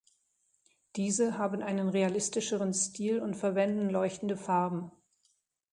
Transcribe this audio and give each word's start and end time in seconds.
Diese 0.95 1.37
haben 1.37 1.61
einen 1.61 1.87
realistischeren 1.87 2.73
Stil 2.73 3.19
und 3.21 3.35
verwenden 3.35 3.91
leuchtende 3.91 4.35
Farben. 4.35 4.89